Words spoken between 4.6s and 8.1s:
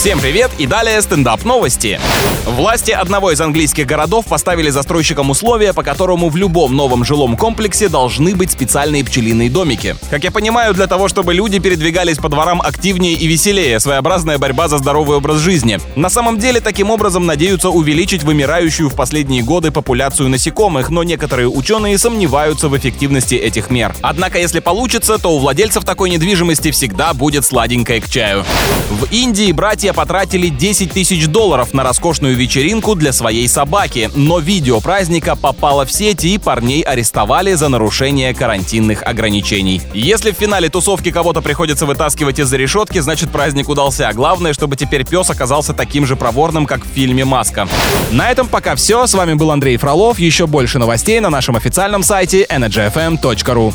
застройщикам условия, по которому в любом новом жилом комплексе